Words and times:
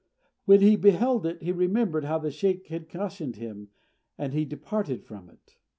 When 0.45 0.61
he 0.61 0.77
beheld 0.77 1.27
it, 1.27 1.43
he 1.43 1.51
remembered 1.51 2.05
how 2.05 2.17
the 2.17 2.31
sheykh 2.31 2.65
had 2.69 2.89
cautioned 2.89 3.35
him, 3.35 3.67
and 4.17 4.33
he 4.33 4.45
departed 4.45 5.03
from 5.05 5.29
it. 5.29 5.57